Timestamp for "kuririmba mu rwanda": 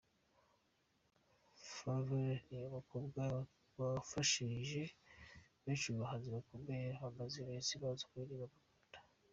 8.09-8.97